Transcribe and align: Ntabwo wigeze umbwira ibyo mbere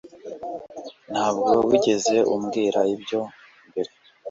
Ntabwo 1.11 1.51
wigeze 1.67 2.17
umbwira 2.33 2.79
ibyo 2.93 3.21
mbere 3.67 3.91